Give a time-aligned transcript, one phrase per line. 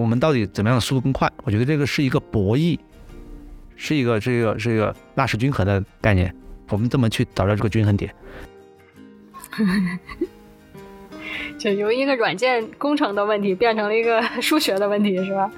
[0.00, 1.30] 我们到底怎么样的速度更快？
[1.44, 2.78] 我觉得这个是一个博弈，
[3.76, 6.34] 是一个这个是一个纳什均衡的概念。
[6.70, 8.14] 我们怎么去找到这个均衡点？
[11.58, 15.50] 就由一个软件工程的问题变成了一个数学的问题，是吧？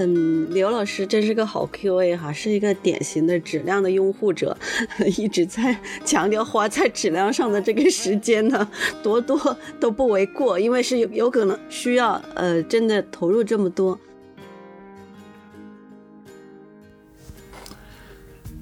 [0.00, 4.56] 嗯，刘老师真是个好 QA 哈，是一个典型的质量的拥护者，
[5.18, 8.70] 一直在强调花在质量上的这个时间呢，
[9.02, 13.98] 多多都不为过，因为是有有可能需要呃真的投入这么多。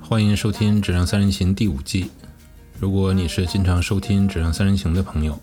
[0.00, 2.10] 欢迎收听《质量三人行》第五季。
[2.80, 5.38] 如果你是经常收听《质量三人行》的朋友，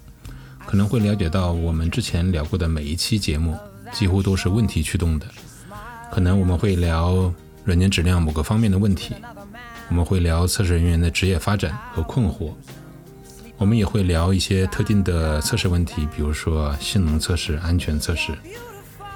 [0.65, 3.55] 可能会了解到我们之前聊过的每一期节目
[3.91, 5.27] 几乎都是问题驱动的。
[6.13, 9.15] 可能我们会聊软件质量某个方面的问题，
[9.89, 12.53] 我们会聊测试人员的职业发展和困惑，
[13.57, 18.31] 我们也会聊一些特定的测试问题，比如说性能测试、安全测试。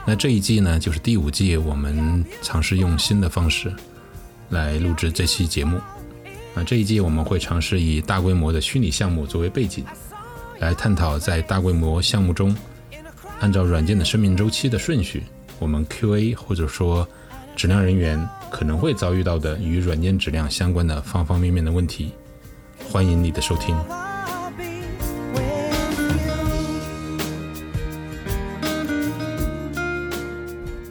[0.07, 3.71] 那这一季呢，就是第五季，我们尝试用新的方式
[4.49, 5.77] 来录制这期节目。
[6.55, 9.85] 啊，这一季我们会尝试以大规模的虚拟项目作为背景，
[10.57, 12.57] 来探讨在大规模项目中，
[13.39, 15.21] 按照软件的生命周期的顺序。
[15.59, 17.07] 我们 QA 或者说
[17.55, 22.11] 质量人员可能会遭遇到的与软件质量相关的方方面面的问题，
[22.91, 23.75] 欢迎你的收听。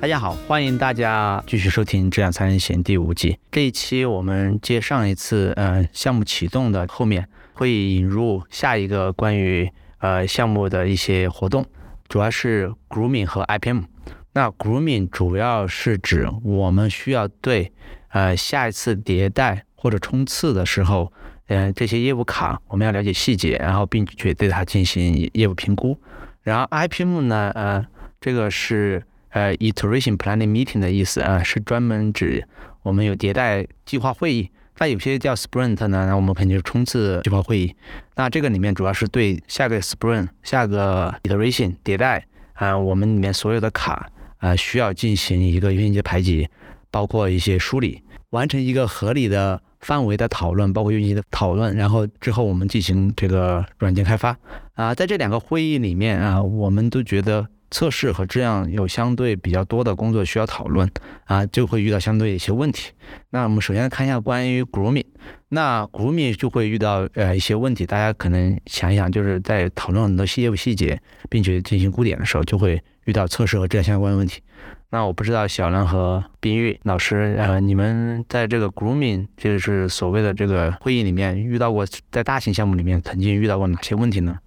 [0.01, 3.39] 大家好，欢迎大家继续收听《质量三人行》第五季。
[3.51, 11.67] 这一期我们接上一次呃项目启动的后面，会引入下一个关于呃项目的一些活动，
[12.09, 13.83] 主要是 Grooming 和 IPM。
[14.37, 17.73] 那 grooming 主要是指我们需要对
[18.11, 21.11] 呃下一次迭代或者冲刺的时候，
[21.47, 25.99] 呃这些业务卡我们要了解细节，然后并且对它进行业务评估。
[26.43, 27.87] 然后 IPM 呢，呃
[28.21, 32.47] 这个是呃 iteration planning meeting 的意思啊，是专门指
[32.83, 34.51] 我们有迭代计划会议。
[34.77, 37.75] 那有些叫 sprint 呢，那我们肯定是冲刺计划会议。
[38.17, 44.11] 那这个里面主要是对下个 sprint、下个 iteration 迭代啊，我们里面所有的卡。
[44.47, 46.49] 啊，需要进行一个运营排挤，
[46.93, 54.37] 包括一些梳理，完成一个合理的范围的讨论，包括运营的讨论，然后之后我们进行这个软件开发。
[54.75, 60.89] 啊，在这两个会议里面啊，我们都觉得测试和质量有相对比较多的工作需要讨论，
[61.25, 62.93] 啊，就会遇到相对一些问题。
[63.31, 65.07] 那我们首先看一下关于 grooming，
[65.49, 72.81] 那 grooming 就会遇到呃一些问题，大家可能想一想，就是在讨论很多细业务细节，并且进行估点的时候，就会。
[73.07, 74.43] 遇到测试和质量相关的问题，
[74.91, 84.39] 那我不知道小梁和冰玉老师，呃，你们在这个 grooming，就是所谓的这个会议里面遇到过，在大型项目里面曾经遇到过哪些问题呢？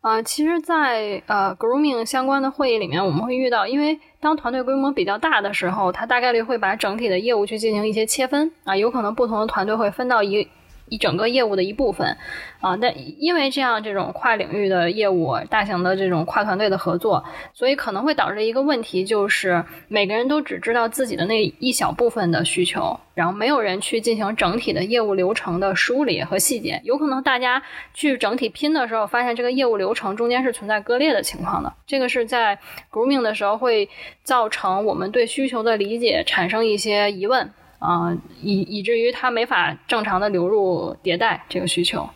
[0.00, 10.48] 啊，其实，在呃 grooming 相关的会议里面，我们会遇到，因为当团队规模比较大的时候，它大概率会把整体的业务去进行一些切分啊，有可能不同的团队会分到一。
[10.90, 12.18] 一整个业务的一部分，
[12.60, 17.24] 啊，但因为这样这种跨领域的业务、大型的这种跨团队的合作，
[17.54, 26.80] 所以可能会导致一个问题，就是每个人都只知道自己的那一小部分的需求，然后没有人去进行整体的业务流程的梳理和细节。
[26.84, 27.62] 有可能大家
[27.94, 31.72] 去整体拼的时候，发现这个业务流程中间是存在割裂的情况的。
[31.86, 32.58] 这个是在
[32.90, 33.88] grooming 的时候会
[34.24, 37.52] 造成我们对需求的理解产生一些疑问。
[37.80, 42.08] 啊，以以至于它没法正常的流入迭代这个需求，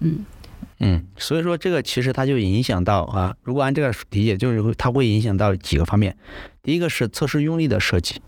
[0.00, 0.26] 嗯
[0.80, 6.16] 嗯，所以说这个其实它就影响到啊，如果按这个理解，就是它会影响到几个方面，
[6.62, 8.20] 第一个是测试用力的设计，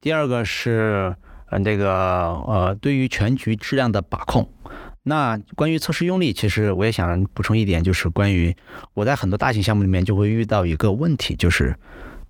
[0.00, 1.14] 第二个是
[1.50, 1.90] 嗯这个
[2.46, 4.48] 呃对于全局质量的把控。
[5.02, 8.56] 那关于测试用力，其实我也想补充一点，就是关于
[8.94, 11.76] 我在很多大型项目里面就会遇到一个问题，就是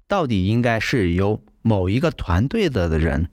[0.08, 3.28] 到底应该是由某一个团队的的人。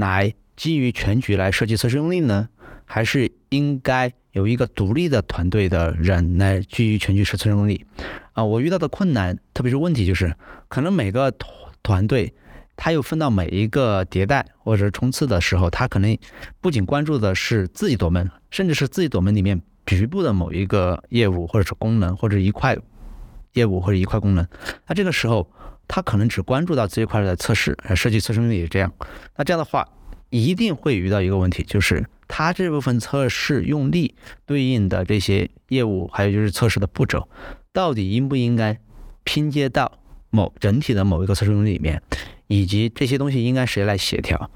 [0.00, 2.48] 来基于全局来设计测试用力呢，
[2.84, 7.86] 还是应该有一个独立的团队的人来基于全局设测试用力？
[8.32, 10.34] 啊，我遇到的困难，特别是问题就是，
[10.66, 12.34] 可能每个团团队，
[12.74, 16.18] 他又分到每一个迭代或者冲刺的时候，他可能
[16.60, 22.76] 不仅关注的是自己朵门，甚至是自己朵门里面局部的某一个业务或者是功能或者一块
[23.52, 24.44] 业务或者一块功能，
[24.88, 25.48] 那这个时候。
[25.92, 28.92] 他可能只关注到这一块的测试，设计测试用力这样。
[29.34, 29.84] 那这样的话，
[30.30, 34.14] 一定会遇到一个问题，就是他这部分测试用力
[34.46, 37.28] 对应的这些业务，还有就是测试的步骤，
[37.72, 38.78] 到底应不应该
[39.24, 39.98] 拼接到
[40.30, 42.00] 某整体的某一个测试用力里面，
[42.46, 44.50] 以及这些东西应该谁来协调？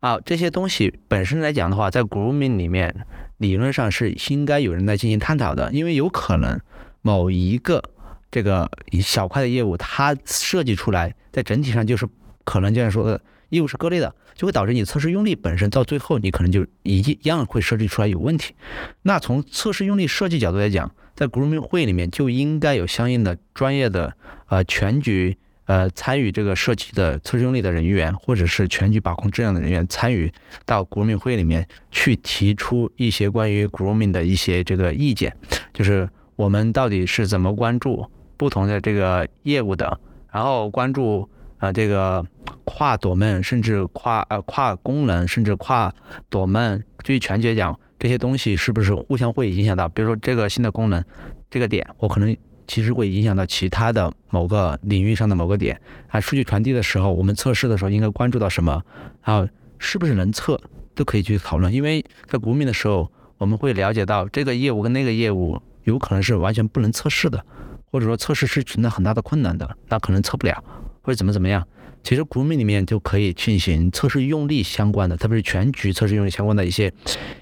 [0.00, 3.06] 啊，这些东西本身来讲的话，在 grooming 里面
[3.36, 6.58] 理论上是应该有人来进行探讨的，因为有可能
[7.02, 7.82] 某一个
[8.30, 12.08] 这个一小块的业务，它设计出来在整体上就是
[12.44, 18.54] 可能这样说的业务是割裂的，就会导致你测试用力本身到最后你可能就一样会设计出来有问题。
[19.02, 24.16] 那从测试用力设计角度来讲，在 Grooming 会里面就应该有相应的专业的
[24.48, 25.36] 呃全局
[25.66, 30.32] 呃参与这个设计的测试用力的人员，或者是全局把控质量的人员参与
[30.64, 35.36] 到 Grooming 会里面去提出一些关于 Grooming 的一些这个意见，
[35.74, 38.10] 就是我们到底是怎么关注。
[38.36, 40.00] 不同的这个业务的，
[40.32, 41.28] 然后关注
[41.60, 42.26] 啊这个
[42.64, 45.94] 跨朵门，甚至跨呃跨功能，甚至跨
[46.28, 49.88] 朵门，对于全局讲，这些东西是不是互相会影响到？
[49.88, 51.04] 比如说这个新的功能，
[51.48, 52.36] 这个点，我可能
[52.66, 55.80] 其实会影响到其他的某个领域上的某个点。
[56.08, 58.82] 啊，数据传递的时候，我们测试的时候应该关注到什么？
[59.22, 59.48] 然后
[59.78, 60.60] 是不是能测，
[60.94, 61.72] 都可以去讨论。
[61.72, 67.44] 因为在国民的时候，我们会了解到这个业务跟那个业务有可能是完全不能测试的。
[67.92, 70.62] 或者说测试是存在很大的困难的，那可能测不了，
[71.02, 71.66] 或者怎么怎么样。
[72.02, 76.92] 其实骨米里面就可以进行测试用力相关的，特别是全局测试用力相关的一些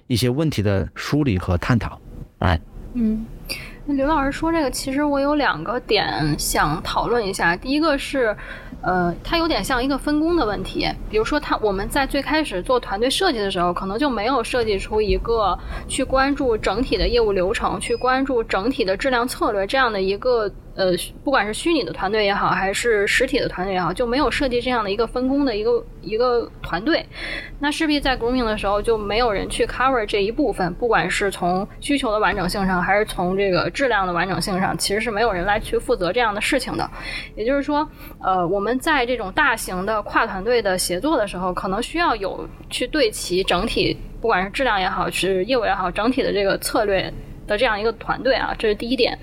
[0.07, 2.01] 一些问题的梳理和探讨。
[2.39, 2.61] 哎，
[2.95, 3.25] 嗯，
[3.87, 7.57] 刘老师说这个，其实我有两个点想讨论一下。
[7.57, 8.37] 第一个是。
[8.81, 10.89] 呃，它有点像一个分工的问题。
[11.11, 15.59] 比如说，它我们在最开始做团队设计的时候，可能就没有设计出一个
[15.89, 20.49] 去关注整体的业务流程、去关注整体的质量策略这样的一个。
[20.79, 20.93] 呃，
[21.25, 27.05] 不管是虚拟的团队也好，还是实体的团队也好，就没有设计这样的一个分工的一个一个团队，
[27.59, 36.89] 那势必在 grooming 的时候就没有人去 cover 这一部分，不管是从需求的完整性上，还是从这个质量的完整性上，其实是没有人来去负责这样的事情的。
[37.35, 37.85] 也就是说，
[38.23, 47.13] 呃，我们在这种大型的跨团队的协作的时候，可能需要有去对齐整体，不管是质量也好，是业务也好，整体的这个策略。
[47.49, 49.19] 的这样一个团队啊，这是第一点。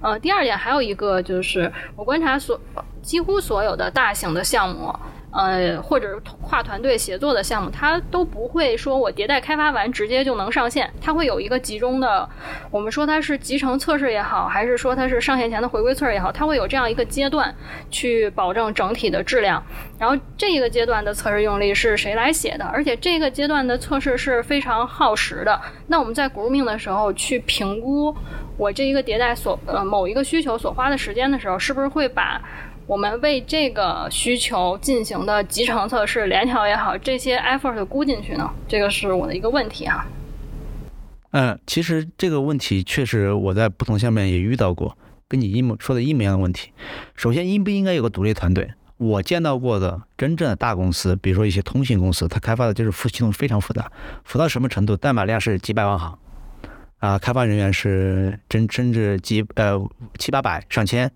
[0.00, 2.58] 呃，第二点还有一个就是我观察所
[3.02, 4.94] 几乎所有的大型的项目。
[5.34, 12.28] 呃，或者跨团队协作的项目，它都不会说我迭代开发完直接就能上线，它会有一个集中的，
[12.70, 17.52] 我们说它是集成测试也好，还是说它是上线前的回归测试也好，它会有这样一个阶段
[17.90, 19.60] 去保证整体的质量。
[19.98, 22.64] 然后这一个阶段的测试用例是谁来写的？
[22.66, 25.60] 而且这个阶段的测试是非常耗时的。
[25.88, 28.16] 那我们在 grooming 的时候去评估
[28.56, 32.40] 我这一个迭代所呃某一个需求所花的时间的时候，是不是会把？
[32.86, 38.50] 我们为这个需求进行的集成测试、联调也好，这些 effort 估进去呢？
[38.68, 40.06] 这个是我的一个问题哈。
[41.30, 46.72] 嗯，其实这个问题确实我在不同项目也遇到过，跟你一模说的一模一样的问题。
[47.16, 48.70] 首先，应不应该有个独立团队？
[48.98, 53.90] 我见到过的真正的大公司，比如说一些通信公司，它开发的就是复系统非常复杂，
[54.24, 54.94] 复到什么程度？
[54.94, 56.18] 代码量是几百万行
[56.98, 59.80] 啊，开发人员是真甚至几呃
[60.18, 61.10] 七八百、上千，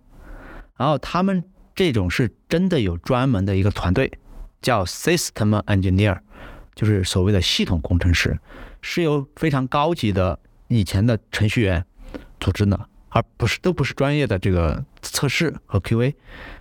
[0.78, 1.44] 然后他们。
[1.78, 4.10] 这种是真的有专门的一个团队，
[4.60, 6.19] 叫 System Engineer，
[6.75, 8.36] 就是所谓的系统工程师，
[8.82, 11.84] 是由非常高级的以前的程序员
[12.40, 16.14] 组织的，而不是都不是专业的这个测试和 QA，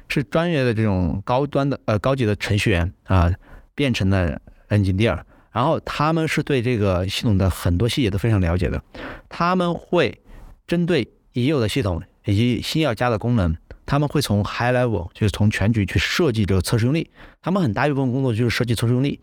[0.07, 3.33] 是专业的这种高端的呃高级的程序员啊
[3.73, 8.83] 变成了 Engineer，然后他们是对这个系统的很多细节都非常了解的，
[9.29, 10.21] 他们会
[10.67, 13.57] 针对已有的系统以及新要加的功能。
[13.85, 17.09] 他们会从 high level，就是从全局去设计这个测试用力。
[17.41, 19.19] 他们很大一部分工作就是设计测试用力。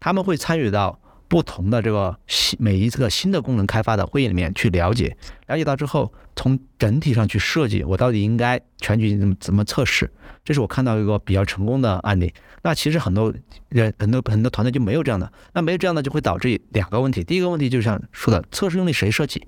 [0.00, 0.98] 他们会参与到
[1.28, 5.14] 不同的这个新每一个新的功能开发的会议里面去了解，
[5.48, 10.10] 了解到之后，从整体上去设计我到底应该全局怎么怎么测试。
[10.42, 12.32] 这是我看到一个比较成功的案例。
[12.62, 13.34] 那其实很多
[13.68, 17.22] 人很多很多团队就没有这样的，那没有这样的就会导致两个问题。
[17.22, 19.46] 第一个问题就像说的，测试用力谁设计？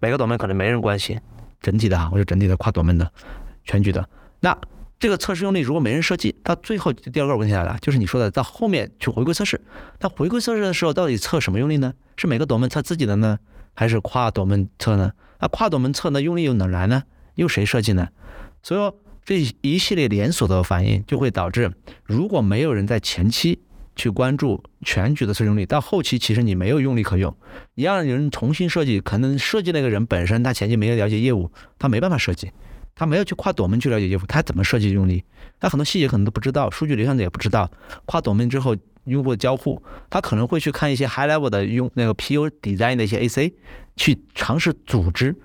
[0.00, 1.20] 每个朵门可能没人关心，
[1.60, 3.10] 整体的哈，或者整体的跨朵门的。
[3.64, 4.08] 全局的
[4.40, 4.56] 那
[4.98, 9.60] 这个测试用力如果没人设计，到最后第二个问题来了，就是你说的到后面去回归测试，
[10.00, 11.92] 那回归测试的时候到底测什么用力呢？
[12.16, 13.38] 是每个朵门测自己的呢，
[13.74, 15.12] 还是跨朵门测呢？
[15.38, 17.02] 那跨朵门测呢用力又哪来呢？
[17.34, 18.08] 又谁设计呢？
[18.62, 21.70] 所以说这一系列连锁的反应就会导致，
[22.04, 23.60] 如果没有人在前期
[23.98, 27.36] 去关注全局的测试用力，到后期其实你没有用力可用，
[27.74, 32.50] 你让人重新设计，可能设计那个人本身他前期没有了解业务，他没办法设计。
[32.94, 35.22] 他没有去跨朵门去了解业务，他怎么设计用力？
[35.60, 37.70] 他很多细节可能都不知道，数据流向的也不知道。
[38.06, 38.74] 跨朵门之后，
[39.04, 43.54] 用户的交互，他可能会去看一些 high level 的用那个 PU design 的一些 AC，
[43.94, 45.36] 去尝试组织。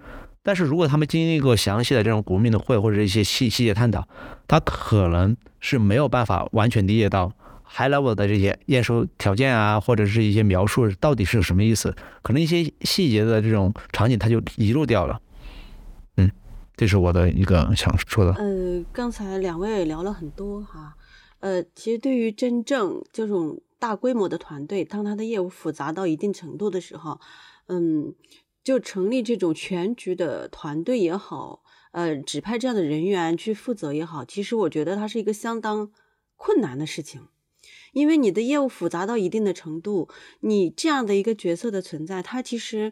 [0.42, 4.08] 但是如果他们经历过详细的这种股民的会或者一些细细节探讨，
[4.48, 7.32] 他可能是没有办法完全理解到
[7.76, 11.96] high level 的这些验收条件啊，或者是一些描述到底是什么意思。
[12.22, 15.20] 可能一些细节的这种场景它就遗漏掉了。
[16.18, 16.30] 嗯
[16.76, 18.34] 这是我的一个想说的。
[18.34, 20.96] 呃，刚才两位聊了很多哈，
[21.40, 27.20] 呃，其实对于真正这种大规模的团队，当他的业务复杂到一定程度的时候，
[27.68, 28.16] 嗯，
[28.64, 31.62] 就成立这种全局的团队也好，
[31.92, 35.92] 呃，指派这样的人员去负责也好，其实我觉得它是一个相当
[36.36, 37.28] 困难的事情，
[37.94, 40.10] 因为你的业务复杂到一定的程度，
[40.42, 42.92] 你这样的一个角色的存在，他其实。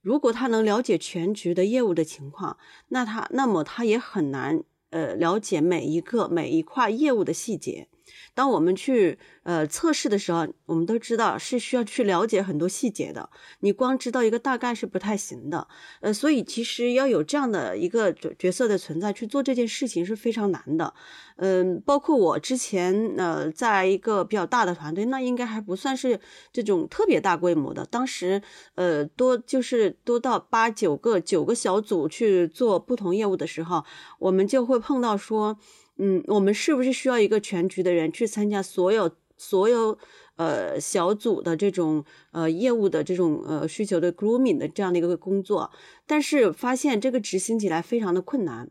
[0.00, 2.58] 如果他能了解全局的业务的情况，
[2.88, 7.88] 那他那么他也很难呃了解每一个每一块业务的细节。
[8.34, 13.30] 当我们去呃测试的时候，我们都知道是需要去了解很多细节的。
[13.60, 15.68] 你光知道一个大概是不太行的。
[16.00, 20.94] 呃，所以其实要有这样的一个角色的存在去做这件事情是非常难的。
[21.36, 26.20] 嗯，包括我之前呃在一个比较大的团队，那应该还不算是
[26.52, 27.84] 这种特别大规模的。
[27.84, 28.40] 当时
[28.74, 33.84] 呃多就是多到八九个九个小组去做不同业务的时候，
[34.18, 35.58] 我们就会碰到说。
[35.96, 39.96] 嗯，我们是不是需要一个全局的人去参加所有所有
[40.36, 45.70] 呃小组的这种呃业务的这种呃需求的 grooming 的这样的一个工作？
[46.06, 48.70] 但是发现这个执行起来非常的困难。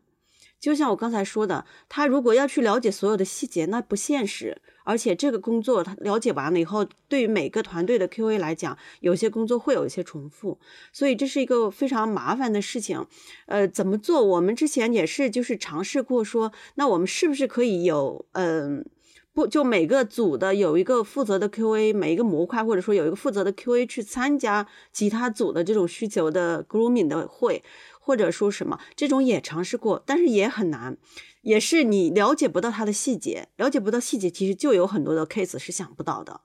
[0.64, 4.62] 就像我刚才说的，他如果要去了解所有的细节，那不现实。
[4.82, 10.58] 而且这个工作他了解完了以后，对于每个团队的 QA 来讲，有些工作会有一些重复，
[10.90, 13.06] 所以这是一个非常麻烦的事情。
[13.44, 14.24] 呃，怎么做？
[14.24, 18.86] 我们之前也是就是尝试过说，那我们是不是可以有嗯。
[19.34, 27.60] 不，就每个组的有一个负责的 QA，每一个模块或者说有一个负责的 QA 去参加其他组的这种需求的 grooming 的会，
[28.04, 30.98] 或者说什么这种也尝试过，但是也很难，
[31.40, 36.42] 也是你了解不到它的细节，了解不到细节，其实就有很多的 case 是想不到的，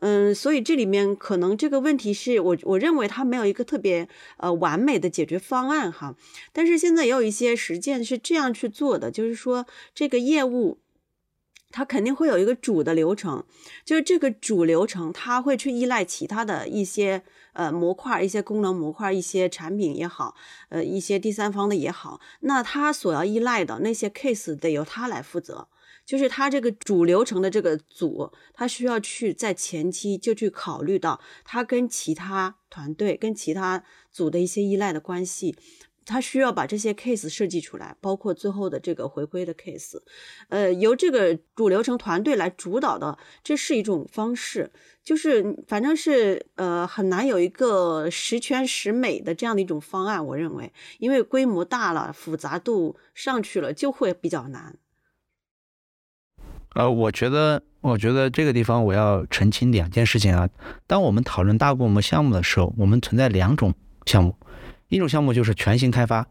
[0.00, 6.14] 嗯，所以这里面可能这个问题是我我认为它没有一个特别呃完美的解决方案哈，
[6.52, 10.78] 但是现在也有一些实践是这样去做的，就是说这个业务。
[11.70, 13.44] 它肯定会有一个主的流程，
[13.84, 17.22] 就是这个主流程，它会去依赖其他的一些
[17.52, 20.34] 呃模块、一些功能模块、一些产品也好，
[20.70, 25.68] 呃一些第三方的也好，那它所要依赖的那些 case 得由它来负责。
[26.06, 35.54] 就是它这个主流程的这个组，它需要去在前期就去考虑到它跟其他团队、跟其他组的一些依赖的关系。
[36.08, 40.00] 他需要把这些 case 设计出来，包括最后的这个回归的 case，
[40.48, 44.70] 呃，由这个主流程团队来主导的，这是一种方式，
[45.04, 54.78] 就是反正是呃很难有一个十全十美的这样的一种方案，我认为，因为规模大了，复杂度上去了，就会比较难。
[56.74, 60.48] 呃，我觉得，我觉得这个地方我要澄清两件事情啊。
[60.86, 63.74] 当我们讨论大规模项目的时候，我们存在两种
[64.06, 64.34] 项目。
[64.88, 66.26] 一种项目就是全新开发，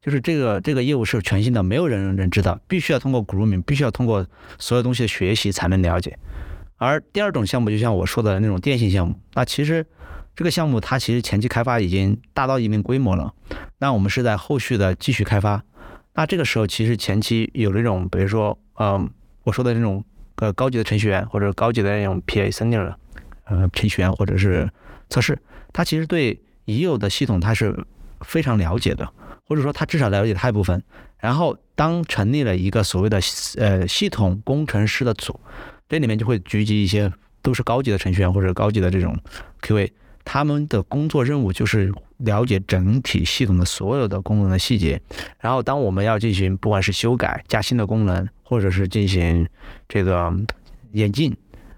[0.00, 4.24] 就是这个这个业务是全新的，没有人人知道，必须要通过 grooming，必须要通过
[4.58, 6.16] 所有东西的学习才能了解。
[6.76, 9.84] 而第二种项目，就像我说的那种电信项目，那其实
[10.36, 13.34] 这个项目它其实前期开发已经大到一定规模了，
[13.78, 15.64] 那我们是在后续的继续开发。
[16.14, 19.10] 那这个时候其实前期有那种，比如说，嗯，
[19.42, 20.04] 我说的那种
[20.36, 22.94] 呃高级的程序员或者高级的那种 PA senior，
[23.44, 24.70] 呃程序员或者是
[25.10, 25.36] 测试，
[25.72, 26.40] 他其实对。
[26.68, 27.74] 已有的系统它是
[28.20, 29.10] 非常了解的，
[29.46, 30.82] 或者说他至少了解它一部分。
[31.18, 33.18] 然后当成立了一个所谓的
[33.56, 35.40] 呃系统工程师的组，
[35.88, 37.10] 这里面就会聚集一些
[37.40, 39.18] 都是高级的程序员或者高级的这种
[39.62, 39.90] QA，
[40.26, 45.00] 他们的工作任务就是了解整体系统的所有的功能的细节。
[45.40, 49.48] 然后当我们要进行不管是修改、加新的功能，或者是进行
[49.88, 50.30] 这个
[50.92, 51.34] 演进，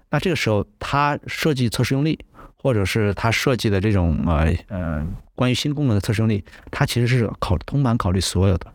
[0.09, 2.19] 那这个时候他设计测试用例。
[2.61, 5.03] 或者是他设计的这种呃呃
[5.33, 8.71] 关于新功能的测试用例，它其实是考通盘考虑所有的。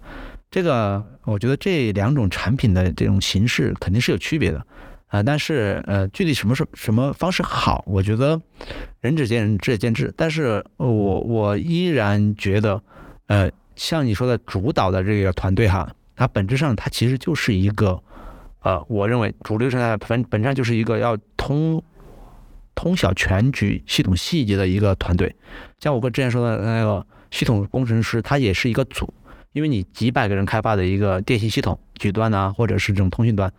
[0.51, 4.67] 这个我觉得这两种产品的这种形式肯定是有区别的
[5.07, 8.41] 啊，但是呃具体什么是什么方式好，我觉得
[9.01, 10.13] 仁者见仁，智者见智。
[10.17, 10.87] 但是我
[11.21, 12.83] 我依然觉得，
[13.29, 18.03] 呃像你说的主导的这个团队哈，它本质上它其实就是一个
[18.63, 21.81] 呃，我认为主流生态本本质上就是一个要通。
[22.77, 25.35] 通晓全局系统细节的一个团队，
[25.81, 29.13] 像我哥之前说的那个系统工程师，他也是一个组，
[29.53, 33.51] 因为你几百个人开发的一个电信系统，局端呐，或者是这种通讯端，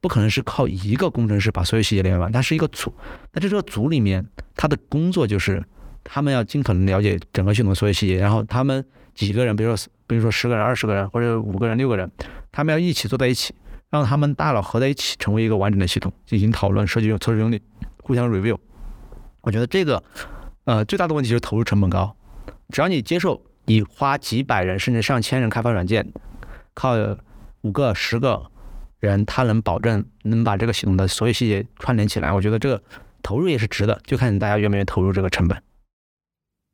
[0.00, 2.92] 不可能是靠一个工程师把所有细节连完，它是一个组。
[3.32, 4.26] 那在这个组里面，
[4.56, 5.64] 他的工作就是
[6.02, 12.10] 他们要尽可能了解整个系统所有细节，然后他们几个人，比如说比如说十个人、二十个人或者五个人、六个人，
[12.50, 13.54] 他们要一起坐在一起，
[13.88, 17.62] 让他们大脑合在一起，成为一个完整的系统，进行讨论、设计、测试用例。
[18.04, 18.58] 互相 review，
[19.40, 20.02] 我觉得这个，
[20.64, 22.14] 呃，最大的问题就是投入成本高。
[22.68, 26.12] 只要你接受你花几百人甚至上千人开发软件，
[26.74, 26.92] 靠
[27.62, 28.50] 五个、十个
[29.00, 32.30] 人，他能保证能把这个系统的所有细节串联起来。
[32.30, 32.82] 我觉得这个
[33.22, 35.62] 投入也是值的，就看你大家愿不愿意投入这个成本。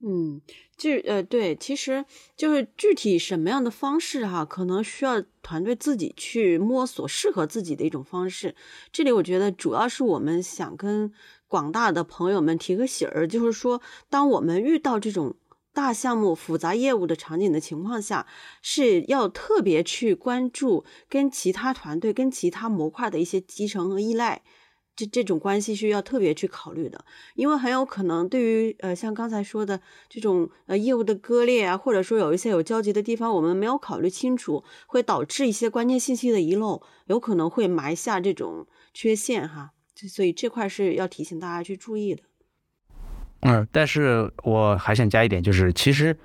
[0.04, 0.40] 嗯，
[0.80, 8.54] 具呃对，其实就是具体什么样的方式哈，可能需要团队自己去摸索适合自己的一种方式。
[8.90, 11.12] 这里我觉得主要是我们想跟
[11.46, 15.36] 广大的朋友们提个醒儿，就是说，当我们遇到这种
[15.74, 18.26] 大项目、复杂业务的场景的情况下，
[18.62, 24.40] 是要特别去关注跟其他团队、跟其他模块的一些集成和依赖。
[25.00, 27.02] 这这种关系需要特别去考虑的，
[27.34, 29.80] 因为很有可能对于呃像刚才说的
[30.10, 39.70] 这种呃业务的割裂啊，或者说有一些有交集的地方，我们没有考虑清楚，会导致一些关键信息的遗漏，有可能会埋下这种缺陷哈。
[39.94, 42.22] 所以这块是要提醒大家去注意的。
[43.40, 46.16] 嗯，但是我还想加一点，就是其实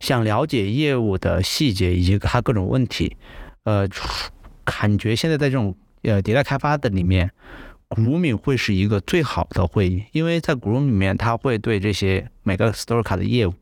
[0.00, 3.16] 想了解业务的细节以及它各种问题，
[3.62, 3.88] 呃，
[4.64, 7.30] 感觉现在在这种呃迭代开发的里面。
[7.94, 13.54] 骨敏会是一个最好的会议，因为在骨敏里面，它会对这些每个 Story 卡的业务，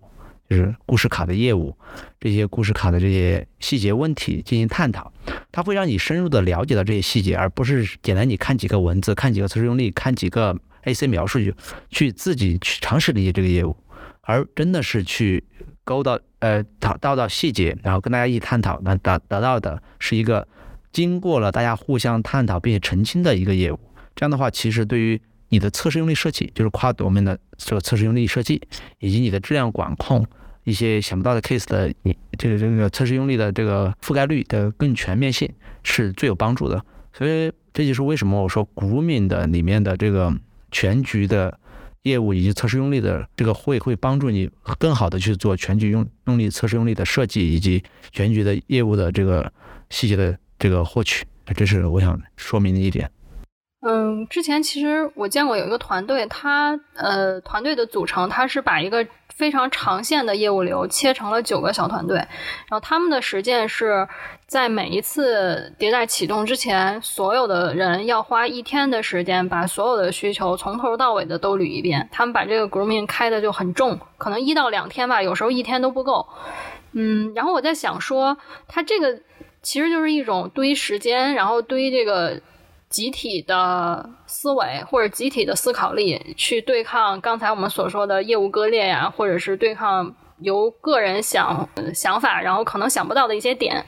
[0.49, 1.77] 就是故事卡的业务，
[2.19, 5.13] 这些故事卡的这些细节问题进行探讨。
[5.51, 11.53] 它会让你深入的了解到这些细节，而不是简单你看几个文字、看几个测试用例、看几个 AC 描述就
[11.91, 13.77] 去自己去尝试理解这个业务，
[14.23, 15.45] 而真的是去
[15.85, 20.49] 勾到呃讨到到细节，然后跟大家一起探讨，那得得到的是一个
[20.91, 23.79] 经过了大家互相探讨并且澄清的一个业务。
[24.15, 28.61] 这样的话，其实对于你的测试用例设计，就是跨多面的这个测试用例设计，
[28.99, 30.27] 以及你的质量管控，
[30.65, 35.49] 一些想不到的 case 的你这个这个测试用例的这个覆盖率的更全面性，
[35.83, 36.85] 是最有帮助的。
[37.13, 40.35] 所以这就是为什么我说 Grooming 的里面的这个
[40.71, 41.59] 全局的
[42.03, 49.53] 业务以及测试用例的这个会会帮助你更好的去做全局用用例测试用例的设计，以及全局的业务的这个
[49.91, 51.27] 细节的这个获取。
[51.55, 53.11] 这是我想说明的一点。
[53.85, 64.07] 嗯，之前其实我见过有一个团队，他呃团队的组成，他是把一个非常长线的业务流切成了九个小团队，然后他们的实践是
[64.47, 72.09] 在每一次迭代启动之前，所有的人要花一天的时间把所有的需求从头到尾的都捋一遍。
[72.13, 76.25] 他们把这个 grooming 开的就很重，可能一到两天吧，有时候一天都不够。
[76.93, 79.19] 嗯，然后我在想说，他这个
[79.61, 82.41] 其实就是一种堆时间，然后堆这个。
[82.93, 93.85] 集体的思维或者集体的思考力去对抗刚才我们所说的业务割裂呀，或者是对抗由个人想想法然后可能想不到的一些点。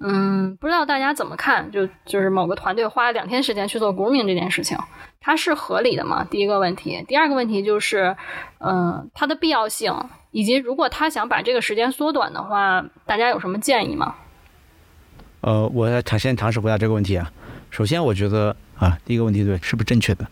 [0.00, 1.70] 嗯，不知道大家怎么看？
[1.70, 4.78] 就就是某个团队花两天时间去做 grooming 这件事情，
[5.20, 6.24] 它是合理的吗？
[6.30, 8.16] 第一个问题，第二个问题就是，
[8.58, 9.92] 嗯，它的必要性，
[10.30, 14.14] 以及如果他想把这个时间缩短的话，大家有什么建议吗？
[15.40, 17.32] 呃，我尝先尝试回答这个问题啊。
[17.70, 20.26] 首先，我觉得啊，第一个问题对是不是正确的？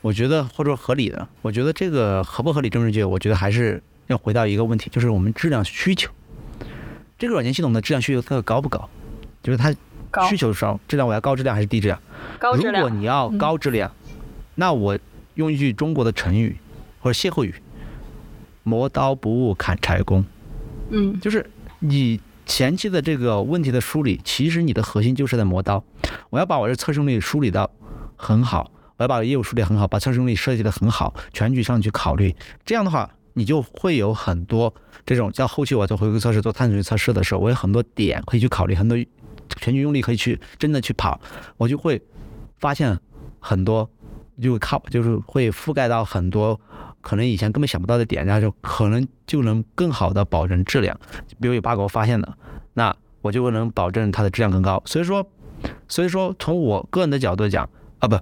[0.00, 1.28] 我觉得或者说合理的。
[1.42, 6.10] 我觉得这个合不合理、正不正确，我觉得还是要回到一个问题，就是我们质量需求。
[7.18, 8.88] 这个软件系统的质量需求它高不高？
[9.42, 9.74] 就是它
[10.28, 12.00] 需求少，质量我要高质量还是低质量？
[12.38, 12.82] 高质量。
[12.82, 13.92] 如果你要高质量，
[14.54, 14.98] 那我
[15.34, 16.56] 用一句中国的成语
[17.00, 17.54] 或者歇后语
[18.64, 20.24] ：“磨刀不误砍柴工。”
[20.90, 22.20] 嗯，就是你。
[22.50, 25.84] 前期的这个问题的梳理，其实你的核心就是在磨刀。
[26.30, 27.70] 我要把我的测试用例梳理到
[28.16, 32.34] 很好，我要把业务梳理很好，把测试用例设计的很好，全局上去考虑。
[32.66, 34.74] 这样的话，你就会有很多
[35.06, 38.98] 这种叫后期我做回归测试、做探索测试的时候，我有很多点可以去考虑，很多
[39.60, 41.20] 全局用力可以去真的去跑，
[41.56, 42.02] 我就会
[42.58, 42.98] 发现
[43.38, 43.88] 很多，
[44.42, 46.60] 就靠就是会覆盖到很多。
[47.00, 50.98] 可能以前根本想不到的点，然后就可能就能更好的保证质量。
[51.40, 52.36] 比如有 bug 我发现了，
[52.74, 54.82] 那我就能保证它的质量更高。
[54.84, 55.26] 所以说，
[55.88, 57.68] 所以说从我个人的角度讲
[58.00, 58.18] 啊，不，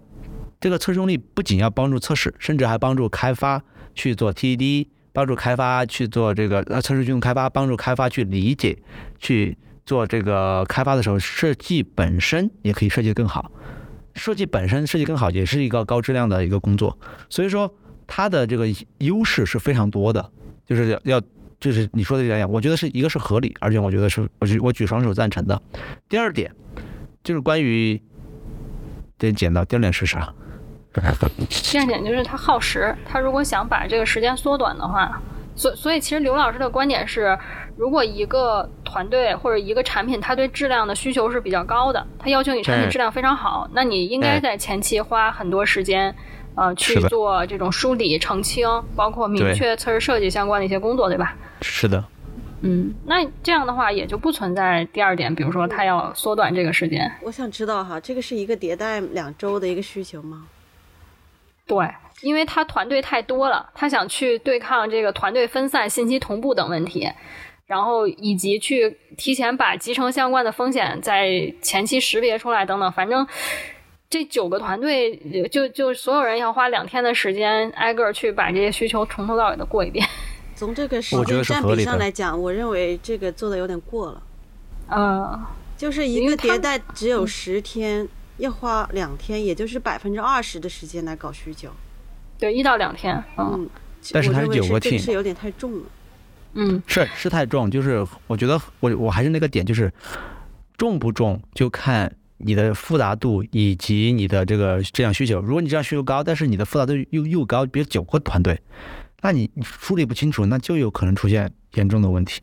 [0.61, 3.63] 这个测试用力不仅要帮助测试，甚至还帮助开发
[3.95, 8.79] 去做 TDD，帮助开发去做这个呃测试驱动开发，帮助开发去理解
[9.19, 13.51] 去做这个开发的时候，设计本身也可以设计更好。
[14.15, 16.97] 设计本身设计更好，也是一个高质量的一个工作。
[17.29, 17.75] 所以说。
[18.09, 18.67] 它的这个
[18.99, 20.31] 优势是非常多的，
[20.67, 21.21] 就是要，
[21.61, 25.61] 就是你说的这样，我觉得是一个是合理，而且我觉得是，我举我举双手赞成的。
[26.09, 26.51] 第二点
[27.23, 28.01] 就是关于，
[29.19, 29.63] 这剪刀。
[29.67, 30.33] 第二点是啥？
[31.71, 35.21] 第二点就是它耗时，它如果想把这个时间缩短的话，
[35.55, 37.39] 所所以其实刘老师的观点是，
[37.77, 46.17] 如果一个团队或者一个产品，它对质量的需求是比较高的，它要求你产品质量非常好，那你应该在前期花很多时间。
[46.59, 48.67] 呃，去做这种梳理、澄清，
[48.97, 51.37] 包括明确测试设计相关的一些工作，对吧？
[51.63, 52.05] 是的。
[52.63, 57.09] 嗯，那这样的话也就不存在第二点，比如说他要缩短这个时间。
[57.23, 60.49] 我想知道哈，这个是一个迭代两周的一个需求吗？
[61.65, 61.89] 对，
[62.23, 67.09] 因为他团队太多了，他想去对抗这个团队分散、信息同步等问题，
[67.67, 73.25] 然后以及去提前把集成相关的风险在前期识别出来等等，反正。
[74.11, 75.17] 这九个团队
[75.51, 80.07] 就就所有人要花两天的时间，挨个去把这些需求从头到尾的过一遍。
[80.57, 84.23] 从这个时间占比上来讲，我认为这个做的有点过了。
[84.89, 85.39] 呃，
[85.77, 91.69] 就是一个迭代只有十天，要花两天，也就是百分之二十的时间来搞需求。
[92.39, 93.23] 对，一到两天。
[93.37, 93.69] 嗯，
[94.11, 95.85] 但是它是九个 team，是有点太重了。
[96.55, 99.93] 嗯，是是太重，就是我觉得我我还是那个点，就是
[100.79, 102.13] 重不重就看。
[102.39, 108.61] 你的复杂度以及你的这个这样需求，如果你这样需求高，但是你的复杂度又又高，比如九个团队，
[109.23, 112.41] 那你梳理不清楚，那就有可能出现严重的问题。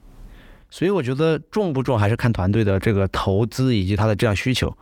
[0.70, 4.78] 所以我觉得重不重还是看团队的这个投资以及他的这样需求。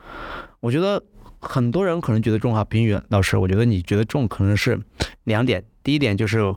[0.60, 1.04] 我觉得
[1.40, 4.80] 很多人可能觉得重哈，冰雨老师，我觉得你觉得重可能是
[5.24, 6.54] 两点，第一点就是。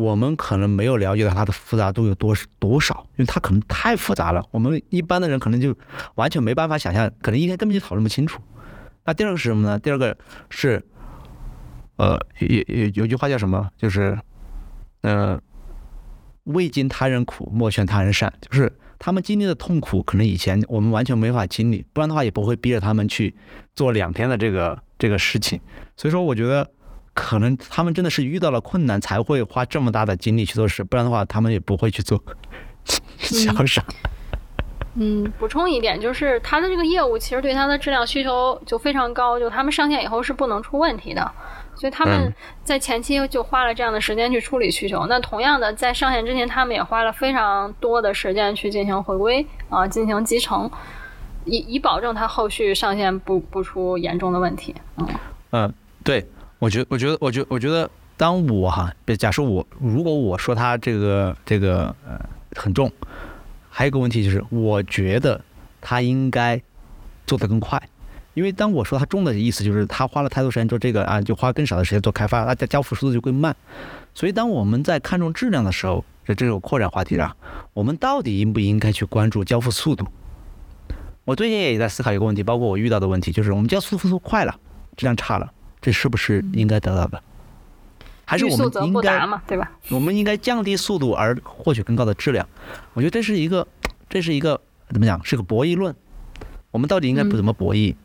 [0.00, 4.42] 我们可能没有了解到它的复杂度有多多少，因为它可能太复杂了。
[4.50, 5.76] 我们一般的人可能就
[6.14, 8.40] 完全没办法想象，可能一天根本就讨论不清楚。
[9.04, 9.78] 那第二个是什么呢？
[9.78, 10.16] 第二个
[10.48, 10.82] 是，
[11.96, 13.68] 呃，有有有句话叫什么？
[13.76, 14.18] 就是，
[15.02, 15.38] 呃，
[16.44, 18.32] 未经他人苦，莫劝他人善。
[18.40, 23.34] 就是他们经历的痛苦，可能以前我们完全没法经历，不然的话也不会逼着他们去
[23.74, 25.60] 做两天的这个这个事情。
[25.96, 26.70] 所以说，我觉得。
[27.12, 32.22] 可能他们真的是遇到了困难才会花这么大的精力去做事，不然的话他们也不会去做
[33.18, 33.82] 销售。
[34.94, 41.30] 嗯，补充一点，就是他的这个业务其实对他的质量需求就非常高，就他们上线以后是不能出问题的，
[41.76, 45.06] 所以他们在前期就花了这样的时间去处理需求。
[45.06, 50.68] 那同样的，在上线之前，他们也花了非常多的时间去进行回归啊，进行集成，
[51.44, 54.74] 以以保证他后续上线不不出严重的问题。
[54.96, 55.06] 嗯
[55.52, 56.26] 嗯，对。
[56.60, 62.20] 我觉，我觉得，我觉，我觉得，当我哈，假设我如果我说他这个这个呃
[62.54, 62.92] 很重，
[63.70, 65.42] 还有一个问题就是，我觉得
[65.80, 66.60] 他应该
[67.26, 67.82] 做得更快，
[68.34, 73.56] 因为当我说他重的意思就是他花了太多时间做这个啊，就花更少的时间做开发，那交付速度就更慢。
[74.14, 77.34] 所以当我们在看重质量的时候，这这种扩展话题上，
[77.72, 80.06] 我们到底应不应该去关注交付速度？
[81.24, 84.54] 我最近也在思考一个问题，包括我遇到的问题，就是我们交付速度快了，
[84.94, 85.50] 质量差了。
[85.80, 87.22] 这是不是应该得到的？
[88.24, 89.72] 还是我们应该对吧？
[89.90, 92.48] 我们应该降低速度而获取更高的质量。
[92.92, 93.66] 我觉得这是一个，
[94.08, 95.24] 这是一个怎么讲？
[95.24, 95.92] 是个博弈论。
[96.70, 97.96] 我们到底应该不怎么博弈？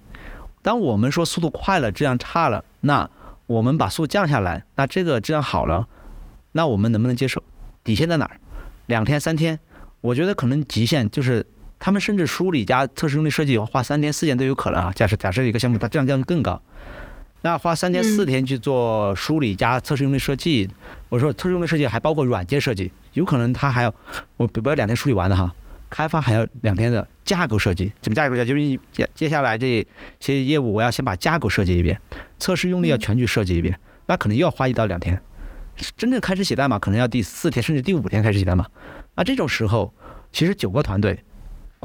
[0.63, 3.07] 当我们说速度快了，质量差了，那
[3.45, 5.87] 我们把速度降下来，那这个质量好了，
[6.53, 7.43] 那我们能不能接受？
[7.83, 8.39] 底线在哪儿？
[8.87, 9.59] 两天、三天？
[10.01, 11.45] 我觉得可能极限就是
[11.77, 14.91] 他们甚至梳理加测试用力设计要花三天、四天都有可能啊。
[14.95, 16.59] 假设假设一个项目它质量降得更高。
[17.45, 20.67] 那花三天四天去做梳理加测试用例设计，
[21.09, 23.93] 我说测试用例设计还包括软件设计，有可能他还要
[24.35, 25.53] 我不要两天梳理完的哈，
[25.87, 28.49] 开发还要两天的架构设计，怎么架构设计？
[28.49, 29.85] 就是接接下来这
[30.19, 32.01] 些业务我要先把架构设计一遍，
[32.39, 35.21] 测试用例要全局设计一遍，那可能又要花一到两天，
[35.95, 38.65] 真正开始写代码可能要第四天甚至第五天开始写代码，
[39.13, 39.93] 那这种时候
[40.31, 41.19] 其实九个团队。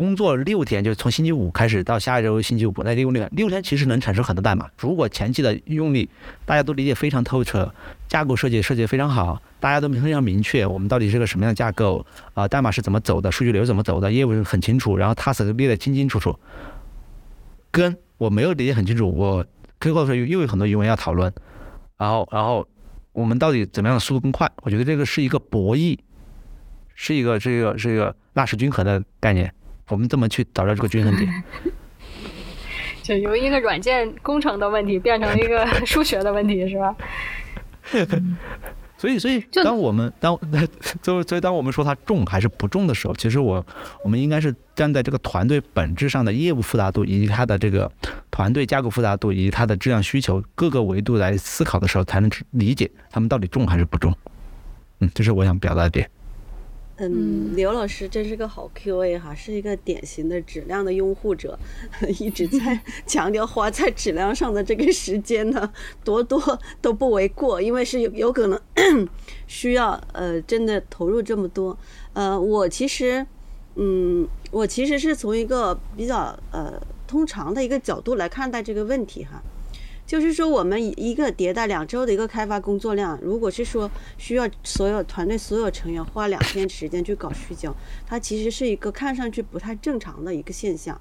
[0.00, 4.66] 工作六天，就从星期五开始到下一周星期五，那六天六天其实能产生很多代码。
[4.78, 6.08] 如果前期的用力
[6.46, 7.70] 大家都理解非常透彻，
[8.08, 12.48] 架构设计设计非常好，大家都非常明确，我们到底是个什么样的架构啊？
[12.48, 13.30] 代码是怎么走的？
[13.30, 14.10] 数据流怎么走的？
[14.10, 16.34] 业务是很清楚，然后 task 列得清清楚楚。
[17.70, 19.44] 跟我没有理解很清楚，我
[19.80, 21.30] Q 的时候又有很多疑问要讨论，
[21.98, 22.66] 然后然后
[23.12, 24.50] 我们到底怎么样的速度更快？
[24.62, 25.98] 我觉得这个是一个博弈，
[26.94, 29.52] 是一个是一个是一个纳什均衡的概念。
[29.90, 31.42] 我们怎么去找到这个均衡点？
[33.02, 36.96] 就由一个软件工程的问题变成一个 数学的问题，是吧？
[38.96, 40.38] 所以，所以当我们当
[41.00, 43.64] 就所以当我们说它重还是不重的时候，其实我
[44.04, 47.90] 我们应该是站在这个团队本质上的业务复杂度以及它的这个
[48.30, 54.14] 团队架构复杂度以及它的质量需求各个维度来思考的时候，才能理解他们到底重还是不重。
[54.98, 56.08] 嗯，这是我想表达的点。
[57.02, 61.58] 嗯，刘老师真是个好 QA 哈，是一个典型的质量的拥护者，
[62.20, 65.72] 一直在 强调花在质量上的这个时间呢，
[66.04, 68.60] 多多都不为过，因为是有有可能
[69.48, 71.76] 需要呃真的投入这么多。
[72.12, 73.26] 呃，我其实
[73.76, 79.42] 嗯，我其实是从一个比较呃通常的一个角度来看待这个问题哈。
[80.10, 87.72] 就是说，我们一个迭代两周的一个开发工作量，如果是说需要所有团队所有成员花两天时间去搞需求，
[88.08, 91.00] 它其实是一个看上去不太正常的一个现象。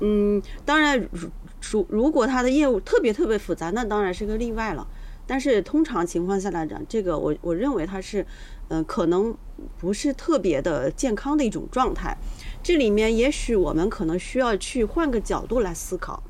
[0.00, 1.30] 嗯，当然，如
[1.62, 4.86] 如如果他的业务特别特别复杂，那当然是个例外了。
[5.26, 8.26] 但是通常情况下来讲，这个我我认为它是，
[8.68, 9.34] 嗯，可能
[9.78, 12.14] 不是特别的健康的一种状态。
[12.62, 16.22] 这里面也许我们可能需要去换个角度来思考。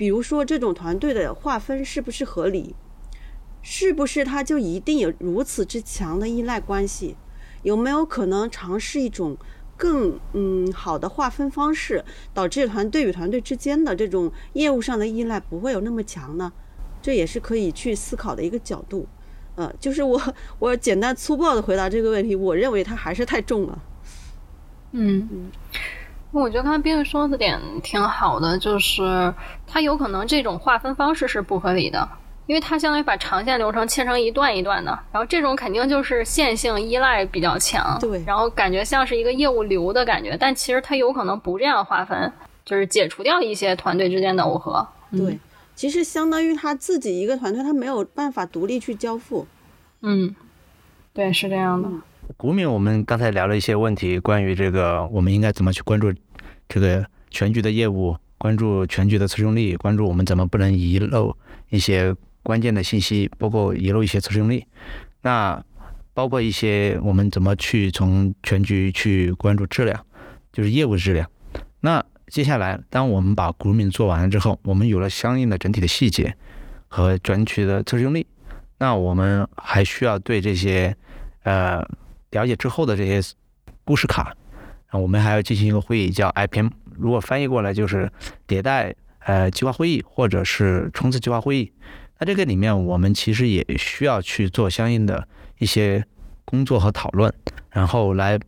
[0.00, 2.74] 比如说，这种团队的划分是不是合理？
[3.60, 7.16] 是不是它就一定有如此之强的依赖关系？
[7.64, 9.36] 有没有可能尝试一种
[9.76, 16.50] 更嗯好的划分方式，导致团队与团队之间的这种业务上的依赖不会有那么强呢？
[17.02, 19.06] 这也是可以去思考的一个角度。
[19.56, 20.18] 呃，就是我
[20.58, 23.78] 我简单粗暴的回答这个问题，我认为它还是太重了。
[24.92, 25.50] 嗯嗯。
[26.32, 29.34] 我觉得刚才冰玉说的点挺好的，就是
[29.66, 32.08] 它有可能这种划分方式是不合理的，
[32.46, 42.32] 因为它相当于把长线流程切成一段一段的，然后这种肯定就是线性依赖比较强，对，然后感觉像是一个业务流的感觉，但其实它有可能不这样划分，
[42.64, 44.86] 就是解除掉一些团队之间的耦合。
[45.10, 45.38] 对，
[45.74, 49.46] 其实相当于他自己一个团队，他没有办法独立去交付。
[50.02, 50.34] 嗯，
[51.12, 51.88] 对，是这样的。
[52.36, 56.12] 股民，我们刚才聊了一些问题，关于这个我们应该怎么去关注
[56.68, 61.36] 这个全局的业务，关注全局的测试用力，关注我们怎么不能遗漏
[61.70, 64.66] 一些关键的信息，包括遗漏一些测试用力。
[65.22, 65.62] 那
[66.14, 70.04] 包括一些我们怎么去从全局去关注质量，
[70.52, 71.28] 就是业务质量。
[71.80, 76.36] 那接下来，当我们把股民做完了之后，我们有了相应的整体的细节
[76.88, 78.26] 和全局的测试用力，
[78.78, 80.94] 那我们还需要对这些
[81.44, 81.82] 呃。
[82.30, 83.20] 了解之后的这些
[83.84, 84.34] 故事卡，
[84.88, 86.68] 啊，我们还要进行一个会议，叫 IPM。
[86.96, 88.10] 如果翻译过来就是
[88.46, 91.72] 迭代呃计划会议，或者是冲刺计划会议。
[92.18, 95.26] 那这个里面我们其实也需要去做相应的
[95.58, 96.04] 一些
[96.44, 97.32] 工作和讨论，
[97.70, 98.38] 然后来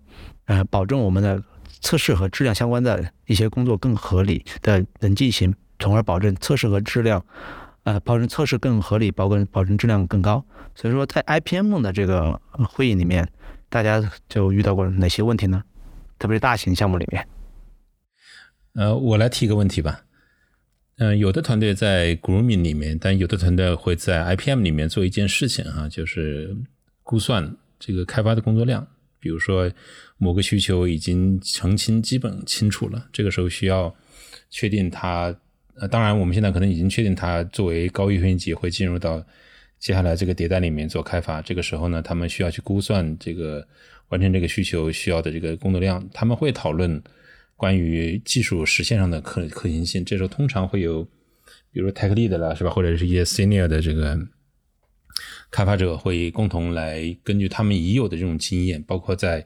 [0.44, 1.42] 呃保证我们的
[1.80, 7.24] 测试和质量相关的一些工作更合理的能进行，从而保证测试和质量
[7.84, 10.44] 呃保证测试更合理，保证保证质量更高。
[10.74, 13.26] 所以说在 IPM 的这个会议里面。
[13.72, 15.64] 大家就遇到过哪些问题呢？
[16.18, 17.26] 特别是大型项目里面。
[18.74, 20.04] 呃，我来提一个问题吧。
[20.98, 26.54] 嗯，有的团队在 Grooming 里面，但有的团队会在 IPM 里面做一件事情啊，就是
[27.02, 28.86] 估算这个开发的工作量。
[29.18, 29.72] 比如说
[30.18, 33.94] 某个需求已经澄清基本清楚了，这个时候需要
[34.50, 35.34] 确定它。
[35.76, 39.24] 呃，当然我们现在可能已经确定它作为高预算级会进入到。
[39.82, 43.66] 接下来这个迭代里面做开发，这个时候呢，他们需要去估算这个
[44.10, 46.08] 完成这个需求需要的这个工作量。
[46.14, 47.02] 他们会讨论
[47.56, 50.04] 关于技术实现上的可可行性。
[50.04, 51.02] 这时候通常会有，
[51.72, 52.70] 比如 tech lead 啦，是吧？
[52.70, 54.16] 或者是一些 senior 的这个
[55.50, 59.44] 开发者会共同来根据他们已有的这种经验，包括在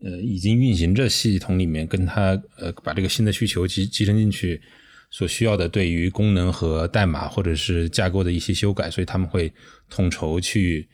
[0.00, 4.62] 呃已经运行这系统里面，跟他呃把这个新的需求集集成进去。
[5.10, 9.52] 所需要的对于功能和代码或者是架构的一些修改，所以他们会
[9.88, 10.86] 统筹去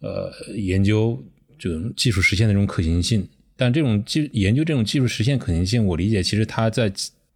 [0.00, 1.22] 呃研究
[1.58, 3.28] 这种技术实现的这种可行性。
[3.56, 6.90] 但这种技研究这种技术实现可行性，我理解其实它在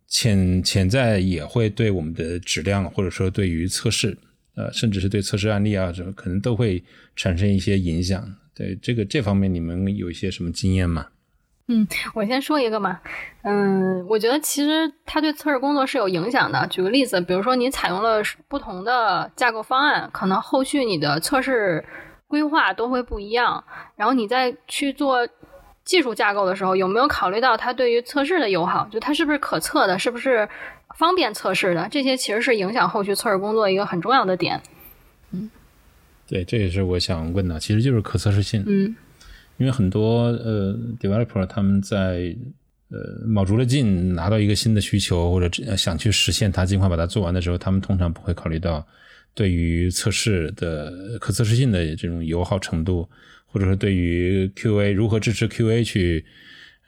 [0.07, 4.17] 潜潜在也会对我们的质量或者说对于测试
[4.55, 6.83] 呃甚至是对测试案例啊，什么可能都会
[7.17, 8.35] 产生一些影响。
[8.55, 11.09] 对这个这方面，你们有一些什么经验吗？
[11.67, 13.01] 嗯，我先说一个嘛，
[13.43, 16.67] 嗯，我觉得其实它对测试工作是有影响的。
[16.67, 21.83] 举个例子，比如说你采用了不同的架构方案，可能后续你的测试
[22.29, 23.65] 规划都会不一样。
[23.97, 25.27] 然后你再去做
[25.85, 28.87] 技术架构的时候，有没有考虑到它对于测试的友好？
[28.93, 30.47] 就它是不是可测的，是不是
[30.97, 31.89] 方便测试的？
[31.91, 34.61] 这些其实是影响后续测试工作一个很重要的点。
[35.31, 35.51] 嗯，
[36.29, 38.63] 对，这也是我想问的，其实就是可测试性。
[38.67, 38.95] 嗯。
[39.57, 42.35] 因为很多呃 developer 他们在
[42.91, 48.87] 呃卯足了劲拿到一个新的需求或者想去实现它，尽快把它做完的时候，他们通常不会考虑到
[49.33, 53.09] 对于测试的可测试性的这种友好程度，
[53.47, 56.25] 或者说对于 QA 如何支持 QA 去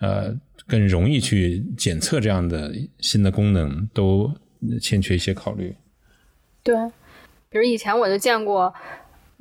[0.01, 0.35] 呃
[0.67, 4.33] 更容易去检测这样的新的功能，都
[4.81, 5.75] 欠缺一些考虑。
[6.63, 6.75] 对，
[7.49, 8.75] 比如以前我就见过。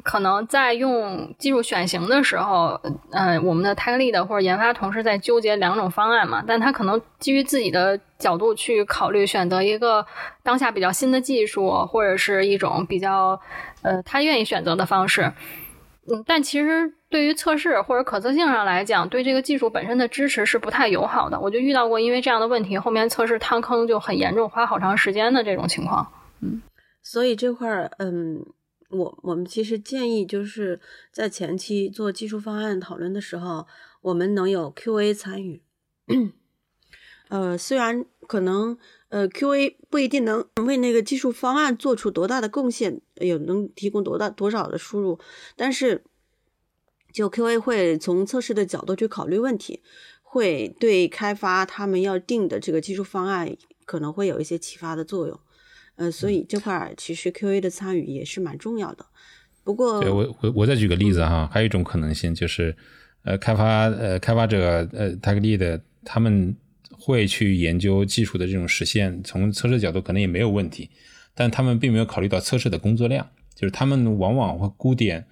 [0.05, 10.05] 可能在用技术选型的时候，嗯，我们的 tech lead 或者研发同事在纠结两种方案嘛，但他可能基于自己的角度去考虑，选择一个
[10.43, 13.41] 当下比较新的技术，或者是一种比较，
[13.81, 15.33] 呃，他愿意选择的方式。
[16.07, 21.39] 嗯，但其实对于测试或者可测性上来讲，对这个技术本身的支持是不太友好的。
[21.39, 26.05] 我就遇到过因为这样的问题，后面测试趟坑就很严重，花好长时间的这种情况。
[26.41, 26.61] 嗯。
[27.01, 28.45] 所以这块儿，嗯，
[28.89, 30.79] 我我们其实建议就是
[31.11, 33.65] 在前期做技术方案讨论的时候，
[34.01, 35.61] 我们能有 QA 参与。
[37.29, 38.77] 呃，虽然可能
[39.09, 45.19] 呃 QA 不一定能为那个技术方案做出多大的贡献，有能提供多大多少的输入，
[45.55, 46.03] 但是
[47.11, 49.81] 就 QA 会从测试的角度去考虑问题，
[50.21, 55.39] 会对开发他们要定的这个技术方案可能会有一些启发的作用。
[55.95, 59.05] 呃，所以这块其实 QA 的参与也是蛮重要的。
[59.63, 62.75] 不过，对我我我再举个例子哈，还有一种可能性就是，
[63.23, 66.55] 呃，开发呃开发者呃 Tech Lead 他们。
[66.97, 70.89] 会去研究技术的这种实现，从测试角度可能也没有问题，
[71.35, 75.23] 但他们并没有考虑到测试的工作量，就是他们往往会估点，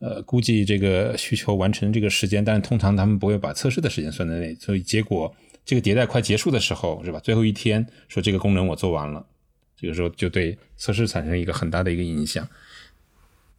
[0.00, 5.34] 呃，估计这个需求完成这个时间，但是通常他们不会把测试的时间算在内，所以结果
[5.64, 7.20] 这个迭代快结束的时候，是吧？
[7.20, 9.24] 最后一天说这个功能我做完了，
[9.80, 12.46] 这个时候就对测试产生一个很大的一个影响。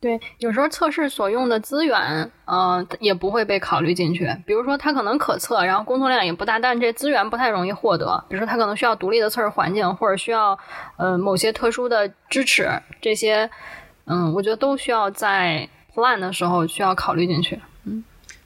[0.01, 4.33] 对，有时候测试所用的资源，呃，也不会被考虑进去。
[4.45, 8.23] 比如说，它可能可测，然后工作量也不大，但这资源不太容易获得。
[8.29, 10.57] 比如说，它可能需要独立的测试环境，或者需要
[10.95, 12.69] 呃某些特殊的支持，
[13.01, 13.49] 这些，
[14.05, 17.59] 嗯，我觉得都需要在 plan 的时候需要考虑进去。
[17.83, 18.01] 嗯，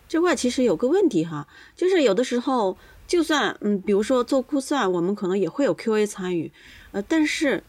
[0.08, 6.52] 这块其实有个问题哈，就是有的时候，就算嗯，比如说做估算，我们可能也会有 QA 参与，
[6.94, 7.62] 呃，但是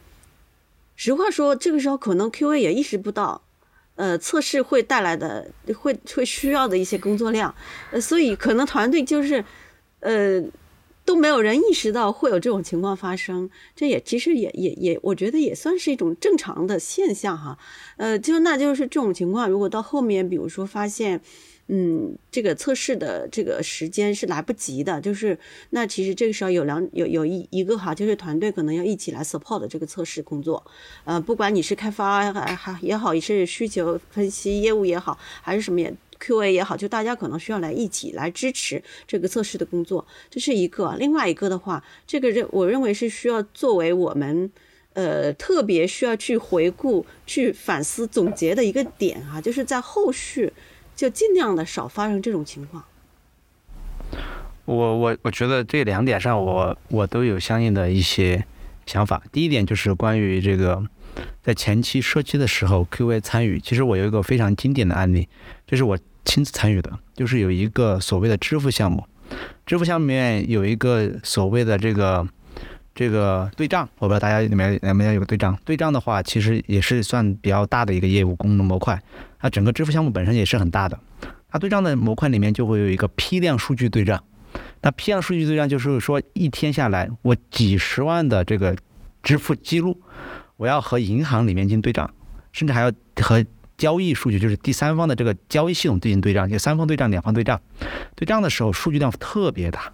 [0.95, 3.43] 实话说，这个时候可能 QA 也意识不到。
[3.97, 7.55] 呃，测试会带来的会会需要的一些工作量，
[7.93, 9.45] 呃，所以可能团队就是，
[10.01, 10.43] 呃，
[11.05, 17.57] 都没有人意识到会有这种情况发生，这也其实也也也，我觉得也算是一种正常的现象哈，
[17.97, 21.21] 呃，就那就是这种情况，如果到后面，比如说发现。
[21.68, 25.38] 嗯，这个测试的这个时间是来不及的，就是
[25.70, 30.62] 那其实这个时候有两有有一一个哈，就是团队可能要一起来 support 这个测试工作，
[31.05, 40.94] 呃，不管你是开发还还也好，也是需求分析业务也好，还是什么也 QA 也好，就大家可能需要来一起来支持这个测试的工作，这是一个。
[40.98, 44.53] 另外一个的话，这个认我认为是需要作为我们
[44.92, 50.53] 呃特别需要去回顾、去反思、总结的一个点哈，就是在后续。
[50.94, 52.85] 就尽量的少发生这种情况。
[54.64, 58.44] 我我我觉得这两点上，我我都有相应的一些
[58.87, 59.22] 想法。
[59.30, 60.83] 第一点就是关于这个
[61.42, 63.61] 在前期设计的时候，QA 参与。
[63.61, 65.28] 其实我有一个非常经典的案例，
[65.66, 69.07] 这是我亲自参与的，就是有一个所谓的支付项目，
[69.66, 72.26] 支付项目里面有一个所谓的这个
[72.94, 75.59] 这个对账，我不知道大家里面有没有有个对账。
[75.64, 79.02] 对账的话，其实也是算比较大的一个业务功能模块。
[79.40, 80.98] 那整个支付项目本身也是很大的，
[81.50, 84.22] 它对账的模块里面就会有一个批量数据对账。
[84.83, 88.76] 那批量数据对账就是说，一天下来，我几十万的这个
[89.22, 90.00] 支付记录，
[90.57, 92.09] 我要和银行里面进行对账，
[92.52, 93.44] 甚至还要和
[93.76, 97.61] 交易数据，就是第三方的这个交易系统进行对账，就三方对账、两方对账。
[98.14, 99.92] 对账的时候，数据量特别大，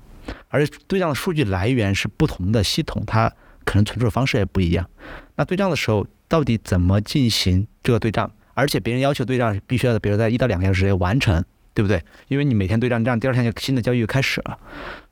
[0.49, 3.33] 而对账的数据来源是不同的系统，它
[3.64, 4.88] 可能存储的方式也不一样。
[5.37, 8.31] 那对账的时候，到底怎么进行这个对账？
[8.55, 12.03] 而且别人要求对账必须要，比如在一到两个小时内完成，对不对？
[12.29, 14.59] 因为你每天对账，这样第二天就新的交易就开始了。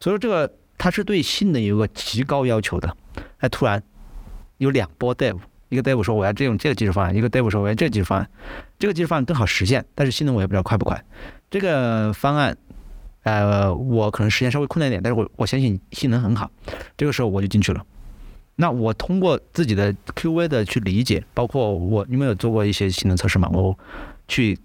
[0.00, 2.94] 所以说这个它是对性能有个极高要求的。
[3.38, 3.82] 哎，突然
[4.58, 8.28] 有两波 dev，一个 dev 说我要这种这个技术方案，一个 dev 说我要这个技术方案，
[8.78, 11.02] 这个技术方案更好实现，但是性能我也不知道快不快。
[11.50, 12.56] 这个方案，
[13.28, 16.50] 呃，我可能时间稍微困难一点，但是我我相信性能很好。
[16.96, 17.84] 这个时候我就进去了。
[18.56, 23.78] 那我通过自己的 QV 的去理解，包括我因为有做过一些性能测试嘛，我
[24.26, 24.58] 去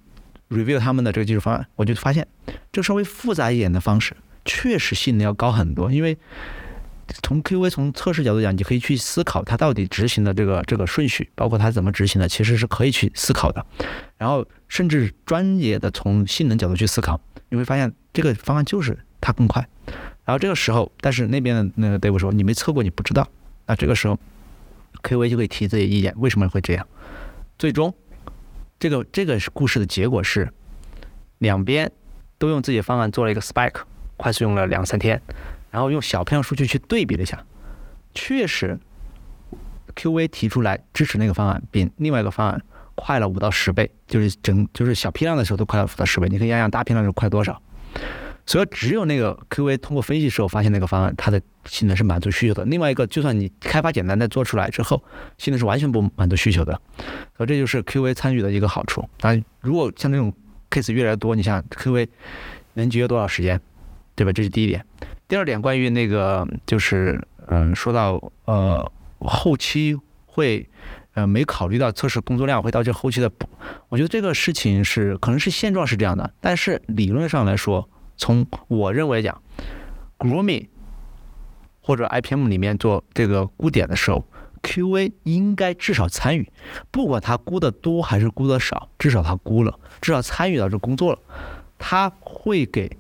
[0.50, 2.26] review 他们的这个技术方案，我就发现
[2.72, 5.92] 这个稍微复杂一点的方式，确实性能要高很多。
[5.92, 6.18] 因为
[7.22, 13.64] 从 QV 从测试角度讲，你可以去思考它到底执行的这个这个顺序，包括它怎么执行的，其实是可以去思考的。
[14.18, 19.70] 然后甚至专业的从性能角度去思考，你会发现这个方案就是它更快。
[20.26, 23.30] 然后这个时候，但是那边的那个 Dave 说，你没测过，你不知道。
[23.68, 24.18] 那这个时候
[25.04, 26.88] ，QV 就会提自己意见，为什么会这样？
[27.60, 27.94] 最终，
[28.80, 30.52] 这个这个故事的结果是，
[31.38, 31.92] 两边
[32.40, 33.84] 都用自己方案做了一个 spike，
[34.18, 35.22] 快速用了两三天，
[35.70, 37.46] 然后用小批量数据去对比了一下，
[38.16, 38.80] 确实
[39.96, 42.60] ，QV 提出来支持那个方案比另外一个方案
[42.96, 47.62] 快了五到十倍，就是整就是小批量的时候都快了五到十倍，你可以想想大批量的时候快多少。
[48.46, 52.66] 所以只有那个 QA 通过分析时候发现那个方案它的性能是满足需求的。
[52.66, 55.02] 另外一个，就算你开发简单的做出来之后，
[55.38, 56.74] 性能是完全不满足需求的。
[57.38, 59.08] 所以这就是 QA 参与的一个好处。
[59.18, 60.34] 当然，如果像这种
[60.70, 62.06] case 越来越多，你像 QA
[62.74, 63.62] 能节约多少时间，
[64.14, 64.34] 对吧？
[64.34, 64.86] 这是第一点。
[65.30, 70.68] 第二点，关于那个就是嗯，说到呃后期会
[71.14, 73.48] 呃没考虑到测试工作量会导致后期的补。
[73.90, 79.42] 我觉得这个事情是可能是现状是这样的，但是理论上来说，从我认为讲
[80.18, 80.68] ，grooming
[81.82, 84.26] 或者 IPM 里面做这个估点的时候
[84.62, 86.52] ，QA 应该至少参与，
[86.92, 91.20] 不管他估的多还是估的少，至少他估了，至少参与到这工作了，
[91.78, 92.98] 他会给。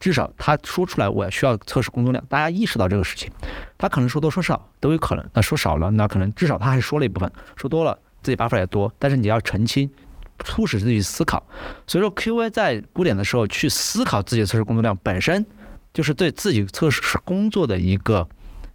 [0.00, 3.30] 至少他说出来，我需要测试工作量，大家意识到这个事情。
[3.78, 9.90] 他可能说多说少都有可能，那说少了，那可能至少他还说了一部分，说多了自己 buff 也多，但是你要澄清，
[10.44, 11.42] 促使自己思考。
[11.86, 15.44] 所以说，QA 在估点的时候去思考自己的测试工作量，本身
[15.92, 18.28] 就是对自己测试工作的一个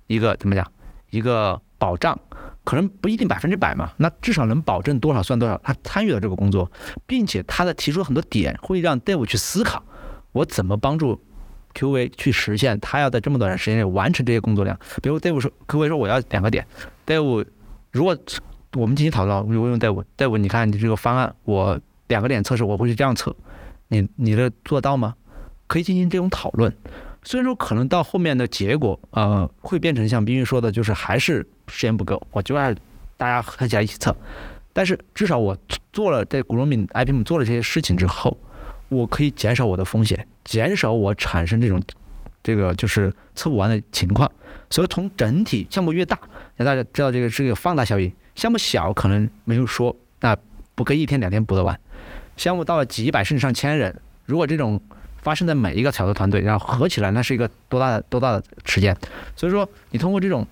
[0.07, 0.71] 一个怎么讲，
[1.09, 2.19] 一个保障。
[2.65, 5.59] 可能不一定百分之百嘛，那至少能保证多少算多少。
[5.63, 6.71] 他参与了这个工作，
[7.07, 9.83] 并且他的提出很多点会让 Dave 去思考。
[10.31, 11.19] 我怎么帮助
[11.73, 14.77] QA 去实现他要在这么短的时间内完成这些工作量？
[15.01, 16.65] 比如 Dave 说，QA 说我要两个点
[17.05, 17.45] ，Dave
[17.91, 18.17] 如果
[18.75, 23.35] 我们进行讨论，我用 Dave，Dave 你看你这个方案，我两个点测试我会是这样测，
[23.87, 25.15] 你你的做到吗？
[25.67, 26.75] 可以进行这种讨论。
[27.23, 32.73] 虽然说可能到后面的结果，呃，会变成像冰玉说的，就是还是时间不够，我就爱
[33.17, 34.15] 大家合起来一起测。
[34.73, 35.57] 但是至少我
[35.91, 38.37] 做了在 Gronmin IPM 做了这些事情之后。
[38.89, 41.81] 我可以减少我的风险，减少我产生这种，
[42.43, 44.29] 这个就是测不完的情况。
[44.69, 46.19] 所以从整体项目越大，
[46.55, 48.11] 让大家知道这个是个放大效应。
[48.35, 50.37] 项目小可能没有说，那
[50.75, 51.79] 不可以一天两天补得完。
[52.37, 54.79] 项目到了几百甚至上千人，如果这种
[55.21, 58.95] 发生在每一个小的团队，然后合起来，那是一个多大的多大的时间？
[59.35, 60.47] 所以说，你通过这种，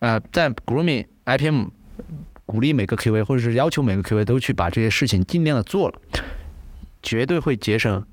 [0.00, 1.68] 呃，在 Grooming IPM
[2.44, 5.98] 鼓励每个 QA，或者是要求每个 QA 都去把这些事情尽量的做了。
[7.06, 8.04] 绝对会节省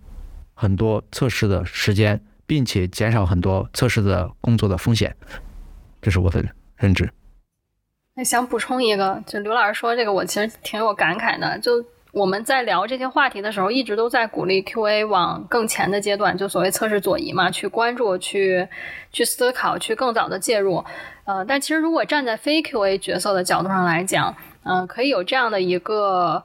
[0.54, 5.16] 很多测试的时间，并且减少很多测试的工作的风险，
[6.00, 7.10] 这是我的认知。
[8.14, 11.58] 那想补充一个，就刘老师说这个，我其实挺有感慨的。
[11.58, 18.68] 就我们在聊这些话题的时候，一直都在鼓励 QA 往更前的阶段，就所谓测试左移嘛，去关注、去
[19.12, 20.86] 去思考、去更早的介入。
[21.24, 26.44] 呃，但其实如果站在非 QA 角色的角度上来讲，嗯，可以有这样的一个。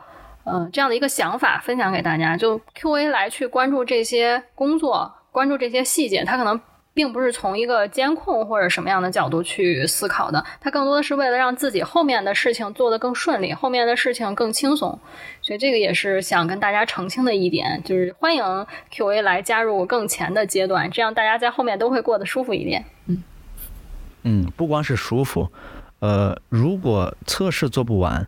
[0.51, 6.61] 嗯，这样的一个想法分享给大家，就 QA 来去关注这些工作，关注这些细节，他可能
[6.95, 14.99] 并不是从一个监控或者什么样的角度去思考的，他更多的是为了让自己后面的事情做得更顺利，后面的事情更轻松。
[15.43, 18.43] 所以这个也是想跟大家澄清的一点，就是欢迎
[18.93, 22.85] QA 来加入更前的阶段，这样大家在后面都会过得舒服一点。
[23.07, 23.23] 嗯
[24.25, 25.53] 嗯，不光是舒服，
[26.01, 28.27] 呃，如果测试做不完。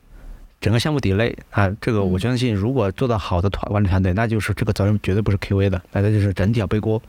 [0.61, 7.01] 整个项目 delay 啊，这个我相信，如果做到好的团管理团队，那就是这个责任绝对不是 QA 的，那就是整体要背锅。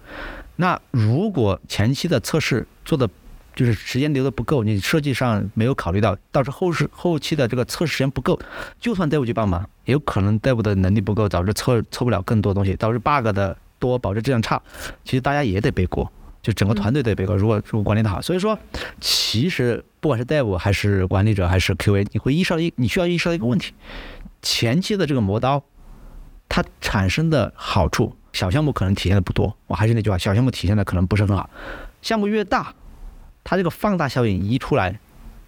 [0.56, 3.10] 那如果前期的测试做的
[3.54, 8.40] 就是时间留的不够，你设计上没有考虑到，导致后是后期的这个测试时间不够，
[8.80, 14.62] 就算 Dev 去帮忙，也有可能 Dev 的能力不够，导致测测不了更多东西，导致 bug 的多，导致质量差，
[15.04, 16.10] 其实大家也得背锅。
[16.42, 18.58] 就整个团队得背锅，如果如果管理的好，所以说，
[19.00, 23.74] 其实不管是 Dev 还是管理者还是 QA，你会意识到一，你需要意识到一个问题：
[24.42, 25.64] 前期的这个磨刀，
[26.50, 29.56] 它产生的好处，小项目可能体现的不多。
[29.68, 31.50] 我还是那句话，小项目体现的可能不是很好。
[32.02, 32.74] 项目越大，
[33.44, 35.00] 它这个放大效应一出来，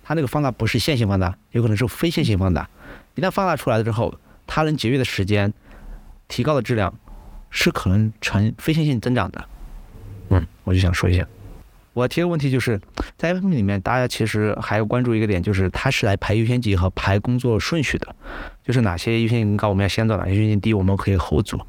[0.04, 2.70] 它那个放大不是线性放大，有可能是非线性放大。
[3.16, 4.14] 一旦放大出来了之后，
[4.46, 5.52] 它能节约的时间，
[6.28, 6.94] 提高的质量，
[7.50, 9.50] 是可能呈非线性增长的。
[10.34, 11.26] 嗯，我就想说一下，
[11.94, 12.80] 我提个问题，就是
[13.18, 18.16] 在 IPM 里面，大家其实还要关注一个点，就是它是来排优先级和排工作顺序的，
[18.64, 21.68] 就是哪些优先级高，我们要先做；哪些优先级低，我们可以后做。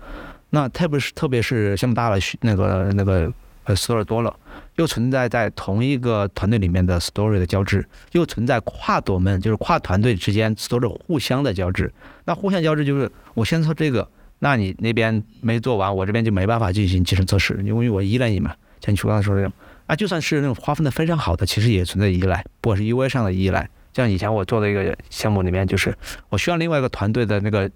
[0.51, 3.31] 那特别是特别是项目大了，那个那个
[3.65, 4.35] 呃 story 多了，
[4.77, 11.93] 又存在在同一个团队里面的 story 的交织，又存在跨朵们就是跨团队之间 story 互相的交织。
[12.25, 14.09] 那互相交织就是我先做这个。
[14.45, 18.55] 那你那边没做完，我这边就没办法进行集成测试，因为我依赖你嘛。
[18.79, 19.51] 像你刚才说的，
[19.87, 23.67] 啊，就算是那种划分的非常好的，其实也存在依赖，不管是 U I 上的依赖。
[23.95, 25.97] 像以前我做的一个项目里面，就是
[26.29, 27.71] 我需要另外一个团队的那个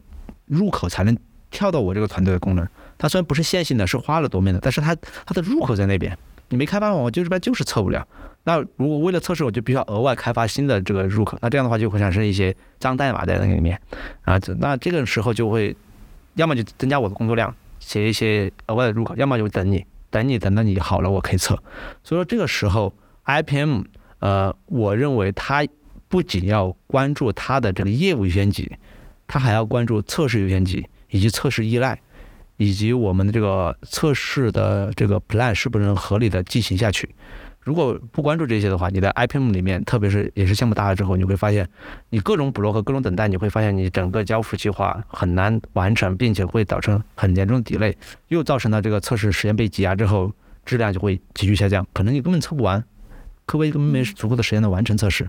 [0.45, 1.17] 入口才能
[1.51, 2.69] 跳到我这个团队的功能。
[2.99, 4.95] 它虽然不是线性的，是花了多面的，但是它
[5.25, 6.15] 它的入口在那边，
[6.51, 8.07] 你没开发完，我就这边就是测不了。
[8.45, 13.81] 那如果为了测试，我就必须要额外开发新的这个入口，那这样的话就会产生一些脏代码在那里面
[14.25, 14.39] 啊。
[14.59, 15.75] 那这个时候就会。
[16.39, 21.61] 要么就增加我的工作量，写一些额外的入口；要么就等你，等你，等到你好了，我可以测。
[22.05, 23.83] 所以说这个时候，IPM，
[24.21, 25.67] 呃，我认为它
[26.07, 28.71] 不仅要关注它的这个业务优先级，
[29.27, 32.01] 它还要关注测试优先级，以及测试依赖，
[32.57, 37.13] 以及我们的这个测试的这个 plan 是不是能合理的进行下去。
[37.69, 41.69] 如果不关注这些的话，你的 IPM 里面，特别是也是项目大了之后，你会发现，
[42.09, 47.95] 你各种补漏和各种等待，你会发现你整个交付计划很难完成，并且会造成很严重的 delay，
[48.29, 50.33] 又造成了这个测试时间被挤压之后，
[50.65, 52.83] 质量就会急剧下降，可能你根本测不完，
[53.45, 55.29] 客户根本没足够的时间来完成测试。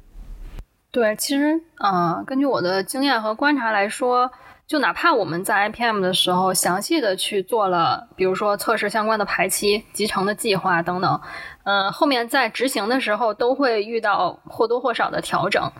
[0.92, 4.32] 对，其实，呃，根据我的经验和观察来说。
[4.70, 11.20] 就哪怕我们在 IPM 的时候详细的去做了，比如说测试相关的排期、集成的计划等等，
[11.63, 15.72] 嗯，后面在执行的时候都会遇到或多或少的调整，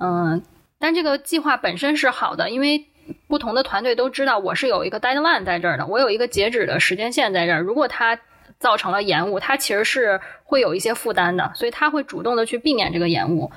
[0.00, 0.42] 嗯，
[0.80, 2.84] 但这个计划本身是好的，因为
[3.28, 8.18] 不同的团队都知道我是有一个 deadline 在这儿的，我有一个截止的时间线在这儿，如果他
[8.62, 13.50] 造成了延误，它其实是会有一些负担的，所以他会主动的去避免这个延误。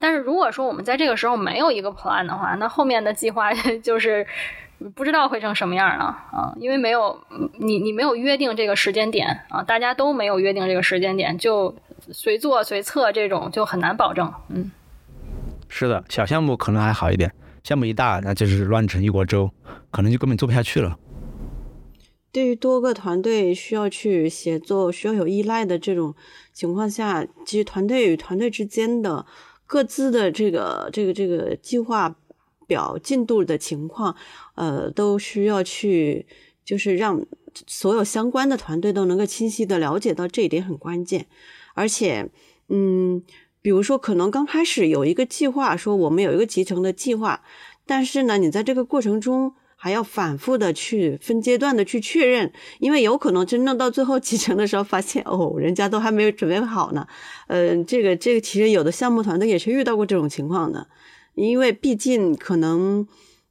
[0.00, 3.52] 但是如果说我们在这个时候没有一个 plan 的话，那后面的计划
[3.82, 4.26] 就是
[4.96, 6.52] 不知道会成什么样了啊！
[6.58, 7.20] 因为没有
[7.58, 11.74] 你，你没有约定这个时间点啊，大家都没有约定这个时间点，就
[12.10, 14.32] 随做随测，这种就很难保证。
[14.48, 14.70] 嗯，
[15.68, 17.32] 是的，小项目可能还好一点，
[17.62, 19.50] 项目一大，那就是乱成一锅粥，
[19.90, 20.96] 可能就根本做不下去了。
[22.32, 26.14] 对于多个团队需要去协作、需要有依赖的这种
[26.52, 29.26] 情况下，其实团队与团队之间的。
[29.70, 32.16] 各自的这个这个这个计划
[32.66, 34.16] 表进度的情况，
[34.54, 36.24] 呃，都需要去，
[36.64, 37.22] 就是让
[37.66, 41.26] 所有相关的团队都能够清晰的了解到这一点很关键。
[41.74, 42.30] 而且，
[42.70, 43.22] 嗯，
[43.60, 47.42] 比如说可能刚开始有一个计划，说我们有一个集成的计划，
[47.84, 49.52] 但是呢，你在这个过程中。
[49.80, 57.06] 还要反复的去分阶段的去确认，因为有可能真正到最后集成的时候，发现哦，人家都还没有准备好呢。
[57.46, 60.88] 呃，这个这个其实有的项目团队也是遇到过这种情况的，
[61.36, 63.06] 因为毕竟可能，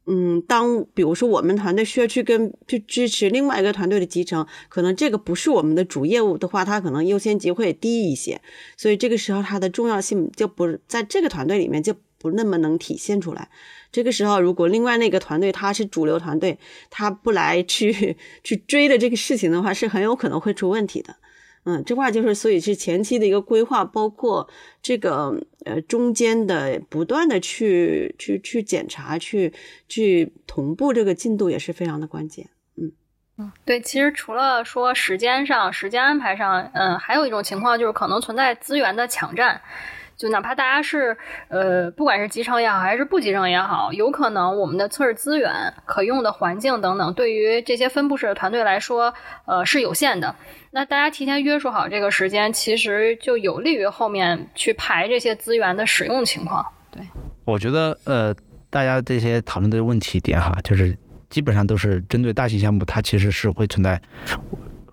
[0.06, 8.42] 嗯，当比如说我们团队需要去跟去支持另外一个团队的集成，可能这个不是我们的主业务的话，它可能优先级会低一些，
[8.76, 13.50] 所以这个时候它的重要性就不在这个团队里面就不那么能体现出来。
[13.92, 16.60] 这个时候，如果另外那个团队他是主流团队，
[16.90, 21.16] 他不来去 去追的这个事情的话，是很有可能会出问题的。
[21.64, 24.48] 嗯，这话就是，所以是前期的一个规划，包括
[24.82, 29.54] 这个呃中间的不断的去去去检查、去
[29.90, 32.50] 去同步这个进度也是非常的关键。
[32.78, 32.92] 嗯
[33.38, 39.62] 嗯，对，其实除了说时间上、时间安排上，嗯，还有一种情况就是可能存在资源的抢占。
[40.18, 41.16] 就哪怕大家是
[41.48, 49.14] 呃，不管是集成也好，还是不集成也好，有可能我们的测试资源、可用的环境等等，对于这些分布式的团队来说，
[49.46, 50.36] 呃，是有限的。
[50.72, 56.66] 那大家提前约束好这个时间，其实就有利于后面去排这些资源的使用情况。
[56.90, 57.04] 对，
[57.46, 58.36] 我觉得呃，
[58.72, 60.98] 大家这些讨论的问题点哈，就是
[61.30, 64.02] 基本上都是针对大型项目，它其实是会存在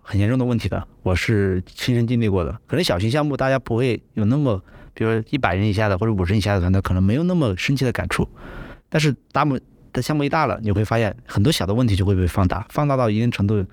[0.02, 0.86] 很严重的问题的。
[1.02, 4.62] 我是亲身经历过的，可能小型项目大家不会有那么。
[4.94, 8.28] 比如一百人以下的或者五十人以下的团队，可能没有那么深切的感触，
[8.88, 9.58] 但是大目
[9.92, 13.64] 的项目一大了，你会发现很多小的问题就会被放大，放大到一定程度，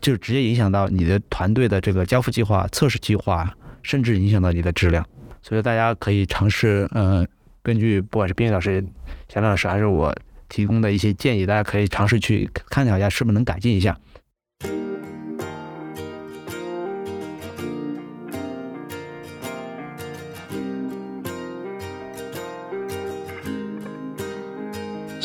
[0.00, 3.52] 就直接影响到你的团队的这个交付计划、测试计划，
[3.82, 5.06] 甚至影响到你的质量。
[5.42, 7.24] 所以大家可以尝试，呃，
[7.62, 8.84] 根据不管是冰雨老师、
[9.28, 10.14] 小亮老师还是我
[10.48, 13.96] 提供的一些建议，大家可以尝试去看一下，是不是能改进一下。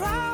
[0.00, 0.29] cry.